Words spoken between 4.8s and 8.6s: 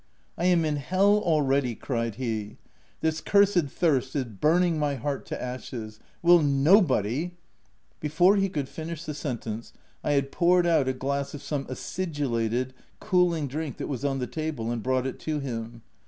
heart to ashes! Will nobody —"Before he